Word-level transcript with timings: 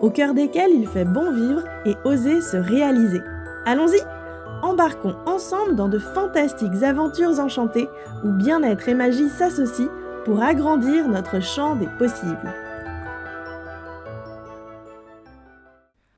au 0.00 0.10
cœur 0.10 0.34
desquels 0.34 0.72
il 0.72 0.86
fait 0.86 1.04
bon 1.04 1.32
vivre 1.32 1.62
et 1.84 1.94
oser 2.04 2.40
se 2.40 2.56
réaliser. 2.56 3.20
Allons-y 3.64 4.00
Embarquons 4.62 5.16
ensemble 5.26 5.76
dans 5.76 5.88
de 5.88 5.98
fantastiques 5.98 6.82
aventures 6.82 7.38
enchantées 7.40 7.88
où 8.24 8.30
bien-être 8.32 8.88
et 8.88 8.94
magie 8.94 9.28
s'associent 9.28 9.90
pour 10.24 10.42
agrandir 10.42 11.08
notre 11.08 11.40
champ 11.40 11.76
des 11.76 11.88
possibles. 11.98 12.54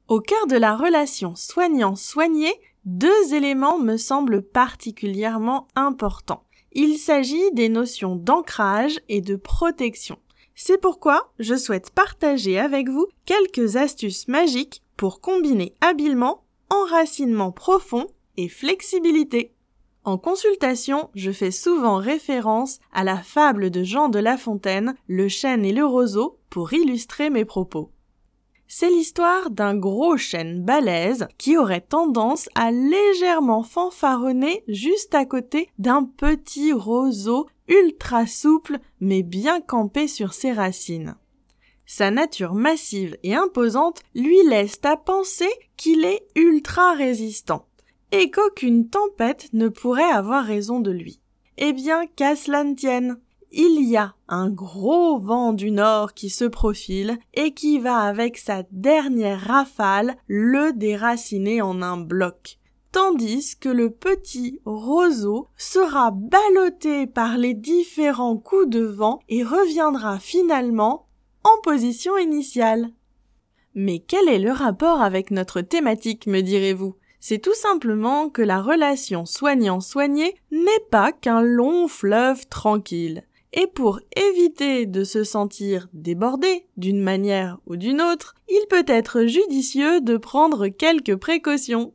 Au 0.06 0.20
cœur 0.20 0.46
de 0.46 0.56
la 0.56 0.74
relation 0.74 1.34
soignant-soigné, 1.36 2.50
deux 2.86 3.34
éléments 3.34 3.78
me 3.78 3.98
semblent 3.98 4.40
particulièrement 4.40 5.68
importants. 5.76 6.44
Il 6.72 6.96
s'agit 6.96 7.52
des 7.52 7.68
notions 7.68 8.16
d'ancrage 8.16 8.98
et 9.08 9.20
de 9.20 9.36
protection. 9.36 10.18
C'est 10.60 10.80
pourquoi 10.80 11.32
je 11.38 11.54
souhaite 11.54 11.90
partager 11.90 12.58
avec 12.58 12.88
vous 12.88 13.06
quelques 13.26 13.76
astuces 13.76 14.26
magiques 14.26 14.82
pour 14.96 15.20
combiner 15.20 15.72
habilement 15.80 16.42
enracinement 16.68 17.52
profond 17.52 18.08
et 18.36 18.48
flexibilité. 18.48 19.54
En 20.02 20.18
consultation, 20.18 21.10
je 21.14 21.30
fais 21.30 21.52
souvent 21.52 21.98
référence 21.98 22.80
à 22.92 23.04
la 23.04 23.18
fable 23.18 23.70
de 23.70 23.84
Jean 23.84 24.08
de 24.08 24.18
La 24.18 24.36
Fontaine, 24.36 24.96
Le 25.06 25.28
chêne 25.28 25.64
et 25.64 25.72
le 25.72 25.86
roseau, 25.86 26.40
pour 26.50 26.72
illustrer 26.72 27.30
mes 27.30 27.44
propos. 27.44 27.92
C'est 28.70 28.90
l'histoire 28.90 29.50
d'un 29.50 29.74
gros 29.74 30.18
chêne 30.18 30.62
balèze 30.62 31.26
qui 31.38 31.56
aurait 31.56 31.80
tendance 31.80 32.50
à 32.54 32.70
légèrement 32.70 33.62
fanfaronner 33.62 34.62
juste 34.68 35.14
à 35.14 35.24
côté 35.24 35.70
d'un 35.78 36.04
petit 36.04 36.74
roseau 36.74 37.48
ultra 37.66 38.26
souple 38.26 38.78
mais 39.00 39.22
bien 39.22 39.62
campé 39.62 40.06
sur 40.06 40.34
ses 40.34 40.52
racines. 40.52 41.16
Sa 41.86 42.10
nature 42.10 42.52
massive 42.52 43.16
et 43.22 43.34
imposante 43.34 44.02
lui 44.14 44.42
laisse 44.46 44.78
à 44.84 44.98
penser 44.98 45.48
qu'il 45.78 46.04
est 46.04 46.26
ultra 46.36 46.92
résistant 46.92 47.64
et 48.12 48.30
qu'aucune 48.30 48.90
tempête 48.90 49.48
ne 49.54 49.68
pourrait 49.68 50.02
avoir 50.02 50.44
raison 50.44 50.80
de 50.80 50.90
lui. 50.90 51.20
Eh 51.56 51.72
bien, 51.72 52.06
qu'à 52.06 52.36
cela 52.36 52.64
ne 52.64 52.74
tienne, 52.74 53.18
il 53.50 53.88
y 53.88 53.96
a 53.96 54.14
un 54.28 54.50
gros 54.50 55.18
vent 55.18 55.52
du 55.52 55.70
nord 55.70 56.14
qui 56.14 56.30
se 56.30 56.44
profile 56.44 57.18
et 57.34 57.52
qui 57.52 57.78
va 57.78 57.98
avec 58.00 58.38
sa 58.38 58.62
dernière 58.72 59.40
rafale 59.40 60.16
le 60.26 60.72
déraciner 60.72 61.62
en 61.62 61.82
un 61.82 61.96
bloc 61.96 62.58
tandis 62.92 63.56
que 63.56 63.68
le 63.68 63.90
petit 63.90 64.60
roseau 64.64 65.48
sera 65.56 66.10
ballotté 66.10 67.06
par 67.06 67.38
les 67.38 67.54
différents 67.54 68.36
coups 68.36 68.68
de 68.68 68.84
vent 68.84 69.20
et 69.28 69.42
reviendra 69.44 70.18
finalement 70.18 71.06
en 71.44 71.60
position 71.62 72.16
initiale. 72.16 72.90
Mais 73.74 74.00
quel 74.00 74.28
est 74.28 74.38
le 74.38 74.52
rapport 74.52 75.00
avec 75.00 75.30
notre 75.30 75.60
thématique, 75.60 76.26
me 76.26 76.40
direz-vous? 76.40 76.96
C'est 77.20 77.38
tout 77.38 77.54
simplement 77.54 78.30
que 78.30 78.42
la 78.42 78.62
relation 78.62 79.26
soignant-soigné 79.26 80.34
n'est 80.50 80.84
pas 80.90 81.12
qu'un 81.12 81.42
long 81.42 81.88
fleuve 81.88 82.48
tranquille. 82.48 83.24
Et 83.52 83.66
pour 83.66 84.00
éviter 84.14 84.86
de 84.86 85.04
se 85.04 85.24
sentir 85.24 85.88
débordé 85.92 86.66
d'une 86.76 87.00
manière 87.00 87.58
ou 87.66 87.76
d'une 87.76 88.02
autre, 88.02 88.34
il 88.48 88.64
peut 88.68 88.84
être 88.86 89.24
judicieux 89.24 90.00
de 90.00 90.16
prendre 90.16 90.68
quelques 90.68 91.16
précautions. 91.16 91.94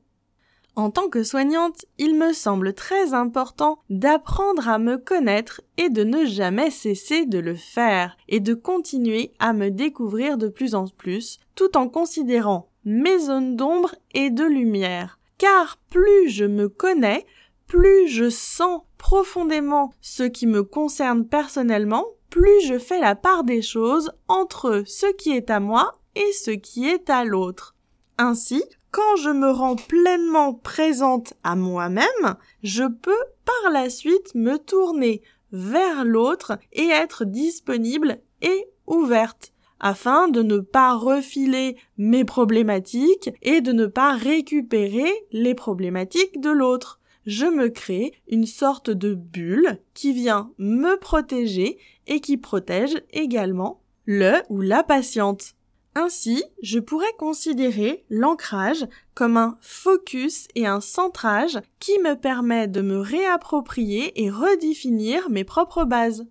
En 0.76 0.90
tant 0.90 1.08
que 1.08 1.24
soignante, 1.24 1.86
il 2.00 2.16
me 2.18 2.34
semble 2.34 2.74
très 2.74 3.14
important 3.14 3.78
d'apprendre 3.92 4.68
à 4.68 4.80
me 4.80 4.98
connaître 4.98 5.62
et 5.78 5.90
de 5.90 6.04
ne 6.04 6.26
jamais 6.26 6.72
cesser 6.72 7.28
de 7.28 7.38
le 7.38 7.54
faire 7.54 8.18
et 8.28 8.40
de 8.40 8.56
continuer 8.56 9.34
à 9.38 9.54
me 9.54 9.70
découvrir 9.70 10.40
de 10.40 10.48
plus 10.48 10.74
en 10.74 10.88
plus 10.88 11.40
tout 11.54 11.78
en 11.78 11.88
considérant 11.88 12.70
mes 12.86 13.20
zones 13.20 13.56
d'ombre 13.56 13.94
et 14.16 14.32
de 14.32 14.44
lumière. 14.44 15.20
Car 15.38 15.78
plus 15.92 16.30
je 16.30 16.46
me 16.46 16.70
connais, 16.70 17.26
plus 17.68 18.08
je 18.08 18.30
sens 18.30 18.82
profondément 18.98 19.94
ce 20.02 20.24
qui 20.24 20.48
me 20.48 20.64
concerne 20.64 21.28
personnellement, 21.28 22.06
plus 22.30 22.62
je 22.66 22.80
fais 22.80 23.00
la 23.00 23.16
part 23.16 23.44
des 23.44 23.62
choses 23.62 24.12
entre 24.28 24.84
ce 24.86 25.06
qui 25.14 25.32
est 25.32 25.50
à 25.50 25.60
moi 25.60 26.00
et 26.16 26.32
ce 26.32 26.52
qui 26.52 26.88
est 26.88 27.10
à 27.10 27.26
l'autre. 27.26 27.76
Ainsi, 28.18 28.64
quand 28.92 29.16
je 29.18 29.30
me 29.30 29.50
rends 29.50 29.76
pleinement 29.76 30.54
présente 30.54 31.34
à 31.44 31.56
moi-même, 31.56 32.36
je 32.62 32.84
peux 32.84 33.24
par 33.46 33.72
la 33.72 33.90
suite 33.90 34.36
me 34.36 34.58
tourner 34.58 35.22
vers 35.52 36.06
l'autre 36.06 36.58
et 36.72 36.88
être 36.88 37.26
disponible 37.26 38.20
et 38.42 38.68
ouverte 38.88 39.54
afin 39.80 40.30
de 40.30 40.42
ne 40.42 40.60
pas 40.60 40.96
refiler 40.96 41.76
mes 41.98 42.24
problématiques 42.24 43.32
et 43.42 43.62
de 43.62 43.74
ne 43.74 43.86
pas 43.86 44.16
récupérer 44.16 45.12
les 45.32 45.56
problématiques 45.56 46.40
de 46.40 46.50
l'autre. 46.50 47.02
Je 47.26 47.46
me 47.46 47.70
crée 47.70 48.14
une 48.28 48.46
sorte 48.46 48.90
de 48.90 49.14
bulle 49.14 49.80
qui 49.94 50.12
vient 50.12 50.52
me 50.58 50.98
protéger 50.98 51.78
et 52.08 52.20
qui 52.20 52.38
protège 52.38 53.02
également 53.12 53.82
le 54.06 54.42
ou 54.50 54.62
la 54.62 54.84
patiente. 54.84 55.56
Ainsi, 55.96 56.44
je 56.62 56.80
pourrais 56.80 57.14
considérer 57.18 58.04
l'ancrage 58.10 58.86
comme 59.14 59.38
un 59.38 59.58
focus 59.62 60.48
et 60.56 60.66
un 60.66 60.82
centrage 60.82 61.60
qui 61.80 61.98
me 62.00 62.16
permet 62.16 62.68
de 62.68 62.82
me 62.82 62.98
réapproprier 62.98 64.24
et 64.24 64.30
redéfinir 64.30 65.30
mes 65.30 65.44
propres 65.44 65.86
bases. 65.86 66.26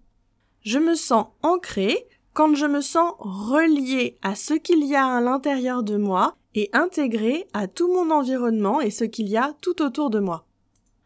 Je 0.63 0.79
me 0.79 0.95
sens 0.95 1.29
ancré 1.43 2.07
quand 2.35 2.55
je 2.55 2.67
me 2.67 2.81
sens 2.81 3.15
relié 3.19 4.19
à 4.23 4.35
ce 4.35 4.55
qu'il 4.55 4.85
y 4.85 4.95
a 4.95 5.07
à 5.07 5.21
l'intérieur 5.21 5.83
de 5.83 5.97
moi 5.97 6.35
et 6.55 6.69
intégré 6.73 7.47
à 7.53 7.67
tout 7.67 7.93
mon 7.93 8.11
environnement 8.11 8.81
et 8.81 8.91
ce 8.91 9.05
qu'il 9.05 9.29
y 9.29 9.37
a 9.37 9.55
tout 9.61 9.81
autour 9.81 10.11
de 10.11 10.19
moi. 10.19 10.47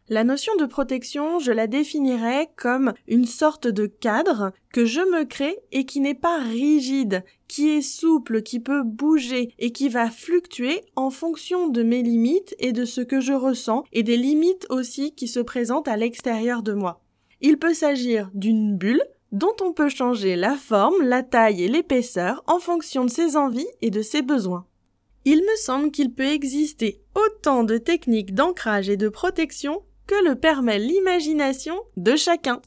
La 0.09 0.23
notion 0.23 0.55
de 0.55 0.67
protection, 0.67 1.41
je 1.41 1.51
la 1.51 1.67
définirais 1.67 2.49
comme 2.55 2.93
une 3.09 3.25
sorte 3.25 3.67
de 3.67 3.87
cadre 3.87 4.53
que 4.73 4.85
je 4.85 5.01
me 5.01 5.25
crée 5.25 5.59
et 5.73 5.85
qui 5.85 5.99
n'est 5.99 6.15
pas 6.15 6.39
rigide, 6.39 7.25
qui 7.49 7.71
est 7.71 7.83
souple, 7.83 8.43
qui 8.43 8.61
peut 8.61 8.85
bouger 8.85 9.53
et 9.59 9.73
qui 9.73 9.89
va 9.89 10.09
fluctuer 10.09 10.83
en 10.95 11.11
fonction 11.11 11.67
de 11.67 11.83
mes 11.83 12.05
limites 12.05 12.55
et 12.61 12.71
de 12.71 12.85
ce 12.85 13.01
que 13.01 13.19
je 13.19 13.33
ressens 13.33 13.83
et 13.93 14.05
des 14.05 14.17
limites 14.17 14.69
aussi 14.71 15.13
qui 15.13 15.27
se 15.27 15.41
présentent 15.41 15.89
à 15.89 15.97
l'extérieur 15.97 16.63
de 16.63 16.73
moi. 16.73 17.03
Il 17.41 17.59
peut 17.59 17.75
s'agir 17.75 18.31
d'une 18.33 18.77
bulle 18.77 19.03
dont 19.33 19.57
on 19.61 19.73
peut 19.73 19.89
changer 19.89 20.37
la 20.37 20.55
forme, 20.55 21.03
la 21.03 21.25
taille 21.25 21.65
et 21.65 21.69
l'épaisseur 21.69 22.45
en 22.47 22.61
fonction 22.61 23.05
de 23.05 23.11
ses 23.11 23.37
envies 23.37 23.67
et 23.83 23.91
de 23.91 24.03
ses 24.03 24.23
besoins. 24.23 24.67
Il 25.25 25.39
me 25.39 25.57
semble 25.57 25.91
qu'il 25.91 26.15
peut 26.15 26.29
exister 26.29 27.01
autant 27.17 27.65
de 27.65 27.77
techniques 27.77 28.35
d'ancrage 28.35 28.89
et 28.89 28.97
de 28.97 29.09
protection 29.09 29.83
que 30.07 30.29
le 30.29 30.37
permet 30.37 30.79
l'imagination 30.79 31.77
de 31.97 32.17
chacun. 32.17 32.61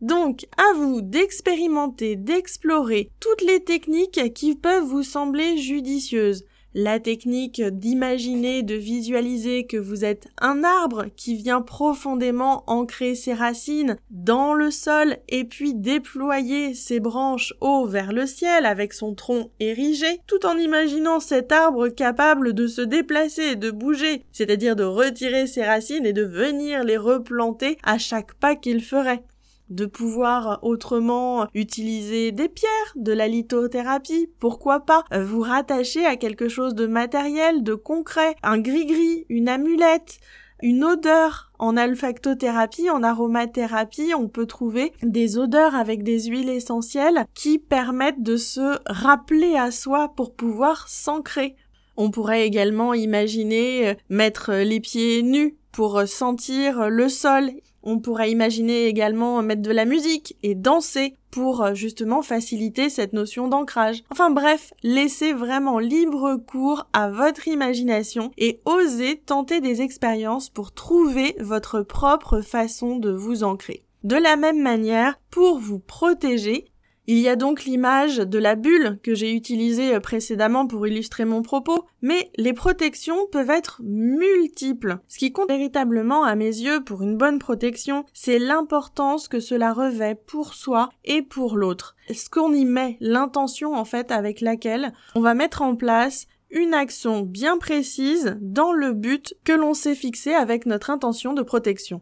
Donc, 0.00 0.46
à 0.58 0.74
vous 0.76 1.00
d'expérimenter, 1.00 2.16
d'explorer 2.16 3.10
toutes 3.20 3.42
les 3.42 3.64
techniques 3.64 4.34
qui 4.34 4.54
peuvent 4.54 4.84
vous 4.84 5.02
sembler 5.02 5.56
judicieuses. 5.56 6.44
La 6.76 6.98
technique 6.98 7.62
d'imaginer, 7.62 8.64
de 8.64 8.74
visualiser 8.74 9.64
que 9.64 9.76
vous 9.76 10.04
êtes 10.04 10.26
un 10.40 10.64
arbre 10.64 11.06
qui 11.14 11.36
vient 11.36 11.62
profondément 11.62 12.64
ancrer 12.66 13.14
ses 13.14 13.32
racines 13.32 13.96
dans 14.10 14.54
le 14.54 14.72
sol 14.72 15.18
et 15.28 15.44
puis 15.44 15.74
déployer 15.74 16.74
ses 16.74 16.98
branches 16.98 17.54
haut 17.60 17.86
vers 17.86 18.12
le 18.12 18.26
ciel 18.26 18.66
avec 18.66 18.92
son 18.92 19.14
tronc 19.14 19.52
érigé, 19.60 20.20
tout 20.26 20.44
en 20.46 20.56
imaginant 20.56 21.20
cet 21.20 21.52
arbre 21.52 21.86
capable 21.86 22.54
de 22.54 22.66
se 22.66 22.80
déplacer 22.80 23.54
de 23.54 23.70
bouger, 23.70 24.24
c'est-à-dire 24.32 24.74
de 24.74 24.82
retirer 24.82 25.46
ses 25.46 25.64
racines 25.64 26.06
et 26.06 26.12
de 26.12 26.24
venir 26.24 26.82
les 26.82 26.96
replanter 26.96 27.78
à 27.84 27.98
chaque 27.98 28.34
pas 28.34 28.56
qu'il 28.56 28.82
ferait 28.82 29.22
de 29.70 29.86
pouvoir 29.86 30.58
autrement 30.62 31.46
utiliser 31.54 32.32
des 32.32 32.48
pierres, 32.48 32.70
de 32.96 33.12
la 33.12 33.28
lithothérapie, 33.28 34.30
pourquoi 34.38 34.80
pas 34.80 35.04
vous 35.12 35.40
rattacher 35.40 36.04
à 36.04 36.16
quelque 36.16 36.48
chose 36.48 36.74
de 36.74 36.86
matériel, 36.86 37.62
de 37.62 37.74
concret, 37.74 38.36
un 38.42 38.58
gris-gris, 38.58 39.26
une 39.28 39.48
amulette, 39.48 40.20
une 40.62 40.84
odeur. 40.84 41.50
En 41.58 41.76
olfactothérapie, 41.76 42.90
en 42.90 43.02
aromathérapie, 43.02 44.12
on 44.14 44.28
peut 44.28 44.46
trouver 44.46 44.92
des 45.02 45.38
odeurs 45.38 45.74
avec 45.74 46.02
des 46.02 46.24
huiles 46.24 46.50
essentielles 46.50 47.24
qui 47.34 47.58
permettent 47.58 48.22
de 48.22 48.36
se 48.36 48.78
rappeler 48.86 49.56
à 49.56 49.70
soi 49.70 50.12
pour 50.14 50.34
pouvoir 50.34 50.88
s'ancrer. 50.88 51.56
On 51.96 52.10
pourrait 52.10 52.46
également 52.46 52.92
imaginer 52.92 53.88
euh, 53.88 53.94
mettre 54.08 54.52
les 54.52 54.80
pieds 54.80 55.22
nus 55.22 55.56
pour 55.70 56.02
sentir 56.06 56.88
le 56.88 57.08
sol. 57.08 57.50
On 57.84 57.98
pourrait 57.98 58.30
imaginer 58.30 58.86
également 58.86 59.42
mettre 59.42 59.62
de 59.62 59.70
la 59.70 59.84
musique 59.84 60.36
et 60.42 60.54
danser 60.54 61.14
pour 61.30 61.62
euh, 61.62 61.74
justement 61.74 62.22
faciliter 62.22 62.88
cette 62.88 63.12
notion 63.12 63.46
d'ancrage. 63.46 64.02
Enfin 64.10 64.30
bref, 64.30 64.72
laissez 64.82 65.32
vraiment 65.32 65.78
libre 65.78 66.36
cours 66.36 66.86
à 66.92 67.10
votre 67.10 67.46
imagination 67.46 68.30
et 68.38 68.58
osez 68.64 69.18
tenter 69.18 69.60
des 69.60 69.82
expériences 69.82 70.48
pour 70.48 70.72
trouver 70.72 71.36
votre 71.40 71.82
propre 71.82 72.40
façon 72.40 72.96
de 72.96 73.10
vous 73.10 73.44
ancrer. 73.44 73.84
De 74.04 74.16
la 74.16 74.36
même 74.36 74.60
manière, 74.60 75.18
pour 75.30 75.58
vous 75.58 75.78
protéger, 75.78 76.66
il 77.06 77.18
y 77.18 77.28
a 77.28 77.36
donc 77.36 77.64
l'image 77.64 78.16
de 78.16 78.38
la 78.38 78.54
bulle 78.54 78.98
que 79.02 79.14
j'ai 79.14 79.32
utilisée 79.32 79.94
euh, 79.94 80.00
précédemment 80.00 80.66
pour 80.66 80.86
illustrer 80.86 81.24
mon 81.24 81.42
propos, 81.42 81.84
mais 82.00 82.30
les 82.36 82.52
protections 82.52 83.26
peuvent 83.30 83.50
être 83.50 83.80
multiples. 83.82 84.98
Ce 85.08 85.18
qui 85.18 85.32
compte 85.32 85.48
véritablement 85.48 86.24
à 86.24 86.34
mes 86.34 86.46
yeux 86.46 86.82
pour 86.82 87.02
une 87.02 87.16
bonne 87.16 87.38
protection, 87.38 88.04
c'est 88.12 88.38
l'importance 88.38 89.28
que 89.28 89.40
cela 89.40 89.72
revêt 89.72 90.14
pour 90.14 90.54
soi 90.54 90.90
et 91.04 91.22
pour 91.22 91.56
l'autre. 91.56 91.94
Ce 92.12 92.30
qu'on 92.30 92.52
y 92.52 92.64
met, 92.64 92.96
l'intention 93.00 93.74
en 93.74 93.84
fait 93.84 94.10
avec 94.10 94.40
laquelle 94.40 94.92
on 95.14 95.20
va 95.20 95.34
mettre 95.34 95.62
en 95.62 95.76
place 95.76 96.26
une 96.50 96.72
action 96.72 97.20
bien 97.20 97.58
précise 97.58 98.38
dans 98.40 98.72
le 98.72 98.92
but 98.92 99.34
que 99.44 99.52
l'on 99.52 99.74
s'est 99.74 99.96
fixé 99.96 100.32
avec 100.32 100.66
notre 100.66 100.90
intention 100.90 101.34
de 101.34 101.42
protection? 101.42 102.00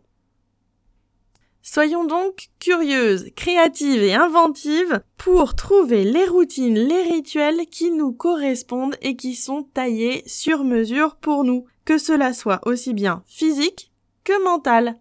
Soyons 1.65 2.05
donc 2.05 2.49
curieuses, 2.59 3.31
créatives 3.37 4.03
et 4.03 4.15
inventives 4.15 5.01
pour 5.17 5.55
trouver 5.55 6.03
les 6.03 6.27
routines, 6.27 6.75
les 6.79 7.03
rituels 7.03 7.67
qui 7.71 7.93
nous 7.93 8.13
correspondent 8.13 8.97
et 9.01 9.15
qui 9.15 9.37
sont 9.37 9.63
taillés 9.63 10.25
sur 10.27 10.65
mesure 10.65 11.15
pour 11.15 11.45
nous, 11.45 11.67
que 11.85 11.99
cela 11.99 12.33
soit 12.33 12.61
aussi 12.67 12.95
bien 12.95 13.23
physique 13.27 13.93
que 14.25 14.43
mental. 14.43 14.99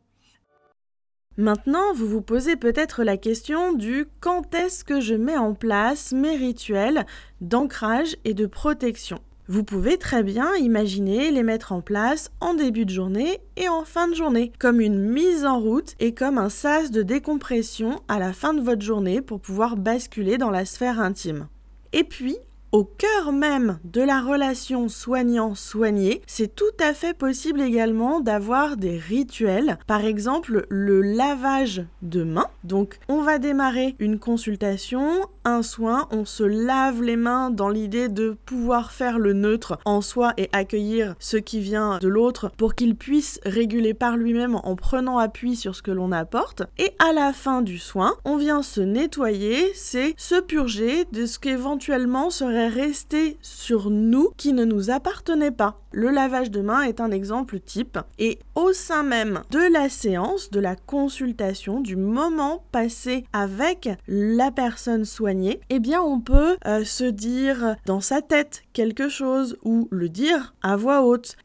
Maintenant, 1.36 1.94
vous 1.96 2.08
vous 2.08 2.22
posez 2.22 2.56
peut-être 2.56 3.04
la 3.04 3.18
question 3.18 3.74
du 3.74 4.06
quand 4.20 4.54
est-ce 4.54 4.84
que 4.84 5.00
je 5.00 5.16
mets 5.16 5.38
en 5.38 5.56
place 5.56 6.12
mes 6.12 6.36
rituels 6.36 7.08
d'ancrage 7.40 8.18
et 8.24 8.36
de 8.36 8.46
protection. 8.46 9.20
Vous 9.48 9.64
pouvez 9.64 9.98
très 9.98 10.24
bien 10.24 10.56
imaginer 10.56 11.32
les 11.32 11.44
mettre 11.44 11.72
en 11.72 11.82
place 11.82 12.32
en 12.40 12.54
début 12.54 12.86
de 12.86 12.92
journée 12.92 13.40
et 13.58 13.68
en 13.68 13.84
fin 13.84 14.08
de 14.08 14.16
journée, 14.16 14.52
comme 14.60 14.80
une 14.80 15.00
mise 15.00 15.46
en 15.46 15.60
route 15.60 15.96
et 16.00 16.14
comme 16.14 16.38
un 16.38 16.50
sas 16.50 16.92
de 16.92 17.02
décompression 17.02 18.00
à 18.08 18.20
la 18.20 18.34
fin 18.34 18.54
de 18.54 18.62
votre 18.62 18.84
journée 18.84 19.22
pour 19.22 19.40
pouvoir 19.40 19.78
basculer 19.78 20.38
dans 20.38 20.52
la 20.52 20.66
sphère 20.66 21.00
intime. 21.00 21.48
Et 21.92 22.04
puis, 22.04 22.38
au 22.72 22.86
cœur 22.86 23.34
même 23.34 23.80
de 23.84 24.00
la 24.00 24.22
relation 24.22 24.88
soignant-soigné, 24.88 26.22
c'est 26.26 26.56
tout 26.56 26.64
à 26.80 26.94
fait 26.94 27.14
possible 27.14 27.60
également 27.60 28.22
d'avoir 28.22 28.78
des 28.78 28.98
rituels, 28.98 29.78
par 29.88 30.06
exemple 30.06 30.66
le 30.70 31.02
lavage 31.02 31.84
de 32.02 32.24
mains. 32.24 32.48
Donc 32.64 33.00
on 33.10 33.24
va 33.24 33.40
démarrer 33.40 33.96
une 34.00 34.20
consultation, 34.20 35.26
un 35.44 35.64
soin, 35.64 36.08
on 36.12 36.26
se 36.26 36.44
lave 36.44 37.02
les 37.02 37.16
mains 37.16 37.50
dans 37.50 37.70
l'idée 37.70 38.10
de 38.10 38.38
pouvoir 38.46 38.92
faire 38.92 39.20
le 39.20 39.34
neutre 39.34 39.80
en 39.86 40.02
soi 40.02 40.34
et 40.38 40.50
accueillir 40.54 41.16
ce 41.20 41.38
qui 41.38 41.60
vient 41.60 41.98
de 42.00 42.08
l'autre 42.08 42.52
pour 42.58 42.76
qu'il 42.76 42.96
puisse 42.96 43.40
réguler 43.46 43.94
par 43.94 44.18
lui-même 44.18 44.56
en 44.56 44.76
prenant 44.76 45.18
appui 45.18 45.56
sur 45.56 45.76
ce 45.76 45.82
que 45.82 45.92
l'on 45.92 46.12
apporte. 46.12 46.64
Et 46.78 46.92
à 47.00 47.14
la 47.14 47.34
fin 47.34 47.62
du 47.62 47.80
soin, 47.80 48.14
on 48.26 48.38
vient 48.38 48.62
se 48.62 48.82
nettoyer, 48.82 49.72
c'est 49.74 50.14
se 50.18 50.40
purger 50.40 51.06
de 51.12 51.26
ce 51.26 51.40
qu'éventuellement 51.40 52.30
serait 52.30 52.68
rester 52.68 53.38
sur 53.42 53.90
nous 53.90 54.32
qui 54.38 54.54
ne 54.54 54.66
nous 54.66 54.92
appartenait 54.92 55.52
pas. 55.52 55.82
Le 55.94 56.10
lavage 56.10 56.52
de 56.52 56.62
main 56.62 56.84
est 56.84 57.02
un 57.02 57.12
exemple 57.12 57.60
type 57.60 58.00
et 58.18 58.40
au 58.56 58.72
sein 58.72 59.04
même 59.04 59.42
de 59.50 59.74
la 59.74 59.90
séance, 59.90 60.50
de 60.50 60.62
la 60.62 60.78
consultation, 60.78 61.82
du 61.82 61.98
moment 61.98 62.64
passé 62.72 63.26
avec 63.34 63.90
la 64.08 64.52
personne 64.52 65.04
eh 65.70 65.80
bien 65.80 66.02
on 66.02 66.20
peut 66.20 66.58
euh, 66.66 66.84
se 66.84 67.04
dire 67.04 67.76
dans 67.86 68.02
sa 68.02 68.22
tête 68.22 68.64
quelque 68.74 69.10
chose 69.10 69.58
ou 69.64 69.88
le 69.92 70.10
dire 70.10 70.54
à 70.62 70.76
voix 70.76 71.04
haute. 71.04 71.36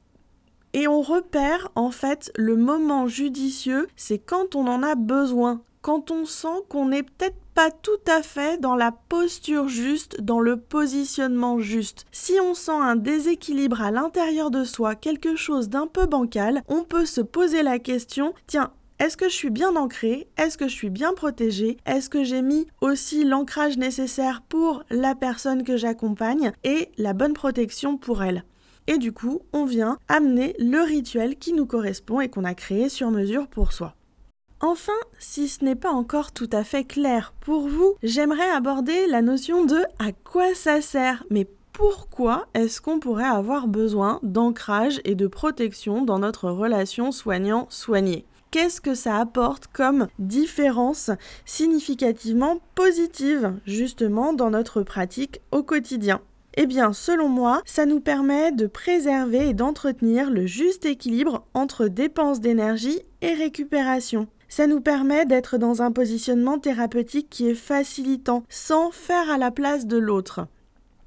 Et 0.72 0.88
on 0.88 1.00
repère 1.00 1.70
en 1.74 1.90
fait 1.90 2.30
le 2.36 2.56
moment 2.56 3.08
judicieux, 3.08 3.88
c'est 3.96 4.18
quand 4.18 4.54
on 4.54 4.66
en 4.66 4.82
a 4.82 4.94
besoin, 4.94 5.62
quand 5.80 6.10
on 6.10 6.26
sent 6.26 6.64
qu'on 6.68 6.88
n'est 6.88 7.02
peut-être 7.04 7.38
pas 7.54 7.70
tout 7.70 7.90
à 8.06 8.22
fait 8.22 8.60
dans 8.60 8.76
la 8.76 8.92
posture 8.92 9.68
juste, 9.68 10.20
dans 10.20 10.40
le 10.40 10.58
positionnement 10.58 11.58
juste. 11.58 12.04
Si 12.12 12.34
on 12.42 12.52
sent 12.52 12.72
un 12.72 12.96
déséquilibre 12.96 13.80
à 13.80 13.90
l'intérieur 13.90 14.50
de 14.50 14.64
soi, 14.64 14.94
quelque 14.94 15.36
chose 15.36 15.70
d'un 15.70 15.86
peu 15.86 16.04
bancal, 16.04 16.62
on 16.68 16.84
peut 16.84 17.06
se 17.06 17.22
poser 17.22 17.62
la 17.62 17.78
question, 17.78 18.34
tiens, 18.46 18.72
est-ce 18.98 19.18
que 19.18 19.28
je 19.28 19.34
suis 19.34 19.50
bien 19.50 19.76
ancré 19.76 20.26
Est-ce 20.38 20.56
que 20.56 20.68
je 20.68 20.74
suis 20.74 20.88
bien 20.88 21.12
protégé 21.12 21.76
Est-ce 21.84 22.08
que 22.08 22.24
j'ai 22.24 22.40
mis 22.40 22.66
aussi 22.80 23.24
l'ancrage 23.24 23.76
nécessaire 23.76 24.40
pour 24.48 24.84
la 24.88 25.14
personne 25.14 25.64
que 25.64 25.76
j'accompagne 25.76 26.52
et 26.64 26.90
la 26.96 27.12
bonne 27.12 27.34
protection 27.34 27.98
pour 27.98 28.22
elle? 28.22 28.44
Et 28.86 28.96
du 28.96 29.12
coup, 29.12 29.42
on 29.52 29.66
vient 29.66 29.98
amener 30.08 30.54
le 30.58 30.80
rituel 30.80 31.36
qui 31.36 31.52
nous 31.52 31.66
correspond 31.66 32.20
et 32.20 32.30
qu'on 32.30 32.44
a 32.44 32.54
créé 32.54 32.88
sur 32.88 33.10
mesure 33.10 33.48
pour 33.48 33.72
soi. 33.72 33.94
Enfin, 34.60 34.92
si 35.18 35.48
ce 35.48 35.62
n'est 35.62 35.74
pas 35.74 35.90
encore 35.90 36.32
tout 36.32 36.48
à 36.50 36.64
fait 36.64 36.84
clair 36.84 37.34
pour 37.40 37.68
vous, 37.68 37.96
j'aimerais 38.02 38.50
aborder 38.50 39.06
la 39.08 39.20
notion 39.20 39.66
de 39.66 39.76
à 39.98 40.12
quoi 40.12 40.54
ça 40.54 40.80
sert, 40.80 41.24
mais 41.28 41.46
pourquoi 41.74 42.46
est-ce 42.54 42.80
qu'on 42.80 42.98
pourrait 42.98 43.24
avoir 43.24 43.68
besoin 43.68 44.20
d'ancrage 44.22 45.02
et 45.04 45.14
de 45.14 45.26
protection 45.26 46.02
dans 46.02 46.18
notre 46.18 46.48
relation 46.48 47.12
soignant-soigné? 47.12 48.24
Qu'est-ce 48.50 48.80
que 48.80 48.94
ça 48.94 49.16
apporte 49.16 49.66
comme 49.66 50.08
différence 50.18 51.10
significativement 51.44 52.60
positive 52.74 53.54
justement 53.66 54.32
dans 54.32 54.50
notre 54.50 54.82
pratique 54.82 55.40
au 55.50 55.62
quotidien 55.62 56.20
eh 56.58 56.66
bien, 56.66 56.94
selon 56.94 57.28
moi, 57.28 57.60
ça 57.66 57.84
nous 57.84 58.00
permet 58.00 58.50
de 58.50 58.66
préserver 58.66 59.50
et 59.50 59.54
d'entretenir 59.54 60.30
le 60.30 60.46
juste 60.46 60.86
équilibre 60.86 61.44
entre 61.52 61.86
dépenses 61.86 62.40
d'énergie 62.40 63.02
et 63.20 63.34
récupération. 63.34 64.26
Ça 64.48 64.66
nous 64.66 64.80
permet 64.80 65.26
d'être 65.26 65.58
dans 65.58 65.82
un 65.82 65.92
positionnement 65.92 66.58
thérapeutique 66.58 67.28
qui 67.28 67.46
est 67.46 67.54
facilitant, 67.54 68.42
sans 68.48 68.90
faire 68.90 69.30
à 69.30 69.36
la 69.36 69.50
place 69.50 69.86
de 69.86 69.98
l'autre. 69.98 70.46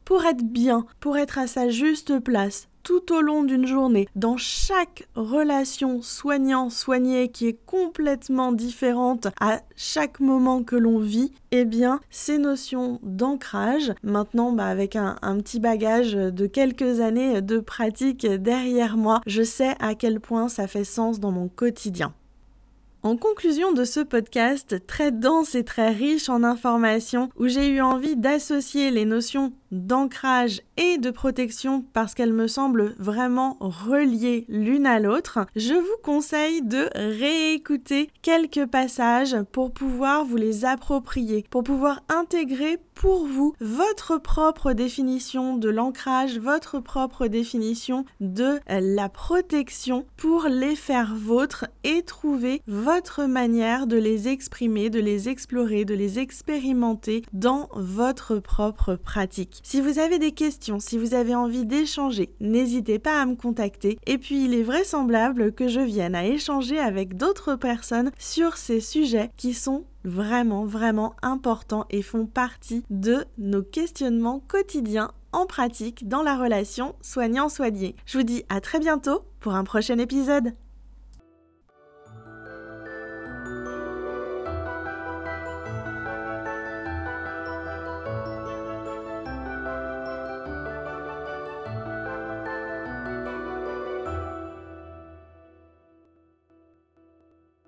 Pour 0.05 0.23
être 0.25 0.43
bien, 0.43 0.85
pour 0.99 1.17
être 1.17 1.39
à 1.39 1.47
sa 1.47 1.69
juste 1.69 2.19
place, 2.19 2.68
tout 2.83 3.13
au 3.13 3.21
long 3.21 3.43
d'une 3.43 3.67
journée, 3.67 4.07
dans 4.15 4.37
chaque 4.37 5.07
relation 5.15 6.01
soignant-soigné 6.01 7.29
qui 7.29 7.47
est 7.47 7.59
complètement 7.65 8.51
différente 8.51 9.27
à 9.39 9.61
chaque 9.75 10.19
moment 10.19 10.63
que 10.63 10.75
l'on 10.75 10.99
vit, 10.99 11.31
eh 11.51 11.65
bien, 11.65 11.99
ces 12.09 12.37
notions 12.37 12.99
d'ancrage, 13.03 13.93
maintenant 14.03 14.51
bah, 14.51 14.65
avec 14.65 14.95
un, 14.95 15.15
petit 15.39 15.59
bagage 15.59 16.13
de 16.13 16.47
quelques 16.47 16.99
années 16.99 17.41
de 17.41 17.59
pratique 17.59 18.25
derrière 18.25 18.97
moi, 18.97 19.21
je 19.25 19.43
sais 19.43 19.75
à 19.79 19.95
quel 19.95 20.19
point 20.19 20.49
ça 20.49 20.67
fait 20.67 20.83
sens 20.83 21.19
dans 21.19 21.31
mon 21.31 21.47
quotidien. 21.47 22.13
En 23.01 23.15
conclusion 23.15 23.71
de 23.71 23.85
ce 23.85 24.01
podcast 24.01 24.85
très 24.85 25.13
dense 25.13 25.55
et 25.55 25.63
très 25.63 25.89
riche 25.91 26.27
en 26.27 26.43
informations, 26.43 27.29
où 27.37 27.47
j'ai 27.47 27.69
eu 27.69 27.79
envie 27.79 28.17
d'associer 28.17 28.91
les 28.91 29.05
notions 29.05 29.53
d'ancrage 29.71 30.61
et 30.77 30.97
de 30.97 31.11
protection 31.11 31.85
parce 31.93 32.13
qu'elles 32.13 32.33
me 32.33 32.47
semblent 32.47 32.95
vraiment 32.97 33.55
reliées 33.59 34.45
l'une 34.49 34.85
à 34.85 34.99
l'autre, 34.99 35.39
je 35.55 35.75
vous 35.75 35.97
conseille 36.03 36.61
de 36.61 36.89
réécouter 36.95 38.09
quelques 38.21 38.65
passages 38.65 39.37
pour 39.51 39.71
pouvoir 39.71 40.25
vous 40.25 40.37
les 40.37 40.65
approprier, 40.65 41.45
pour 41.49 41.63
pouvoir 41.63 42.01
intégrer 42.09 42.79
pour 42.95 43.25
vous 43.25 43.53
votre 43.61 44.17
propre 44.17 44.73
définition 44.73 45.55
de 45.55 45.69
l'ancrage, 45.69 46.37
votre 46.37 46.79
propre 46.79 47.27
définition 47.27 48.05
de 48.19 48.59
la 48.67 49.07
protection 49.07 50.05
pour 50.17 50.47
les 50.49 50.75
faire 50.75 51.15
vôtres 51.15 51.65
et 51.85 52.01
trouver 52.01 52.61
votre 52.91 53.25
manière 53.25 53.85
de 53.85 53.97
les 53.97 54.29
exprimer, 54.29 54.89
de 54.89 54.99
les 54.99 55.29
explorer, 55.29 55.85
de 55.85 55.93
les 55.93 56.17
expérimenter 56.17 57.21
dans 57.33 57.69
votre 57.75 58.39
propre 58.39 58.95
pratique. 58.95 59.59
Si 59.61 59.79
vous 59.79 59.99
avez 59.99 60.17
des 60.17 60.31
questions, 60.31 60.79
si 60.79 60.97
vous 60.97 61.13
avez 61.13 61.35
envie 61.35 61.67
d'échanger, 61.67 62.33
n'hésitez 62.39 62.97
pas 62.97 63.21
à 63.21 63.27
me 63.27 63.35
contacter. 63.35 63.99
Et 64.07 64.17
puis 64.17 64.43
il 64.43 64.55
est 64.55 64.63
vraisemblable 64.63 65.51
que 65.51 65.67
je 65.67 65.81
vienne 65.81 66.15
à 66.15 66.25
échanger 66.25 66.79
avec 66.79 67.15
d'autres 67.15 67.53
personnes 67.53 68.09
sur 68.17 68.57
ces 68.57 68.79
sujets 68.79 69.29
qui 69.37 69.53
sont 69.53 69.83
vraiment, 70.03 70.65
vraiment 70.65 71.13
importants 71.21 71.85
et 71.91 72.01
font 72.01 72.25
partie 72.25 72.83
de 72.89 73.23
nos 73.37 73.61
questionnements 73.61 74.41
quotidiens 74.47 75.11
en 75.31 75.45
pratique 75.45 76.07
dans 76.07 76.23
la 76.23 76.35
relation 76.35 76.95
soignant-soigné. 77.01 77.95
Je 78.07 78.17
vous 78.17 78.23
dis 78.23 78.45
à 78.49 78.61
très 78.61 78.79
bientôt 78.79 79.25
pour 79.41 79.53
un 79.53 79.63
prochain 79.63 79.99
épisode. 79.99 80.55